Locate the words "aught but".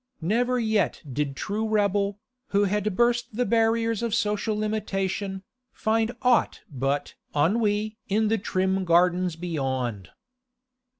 6.23-7.13